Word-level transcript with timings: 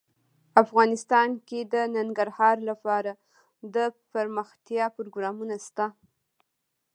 افغانستان 0.63 1.29
کې 1.47 1.59
د 1.73 1.75
ننګرهار 1.95 2.57
لپاره 2.69 3.11
دپرمختیا 3.75 4.85
پروګرامونه 4.97 5.55
شته. 5.65 5.85